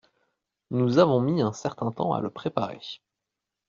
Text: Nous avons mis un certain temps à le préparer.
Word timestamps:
Nous 0.71 0.97
avons 0.97 1.21
mis 1.21 1.43
un 1.43 1.53
certain 1.53 1.91
temps 1.91 2.11
à 2.13 2.21
le 2.21 2.31
préparer. 2.31 2.79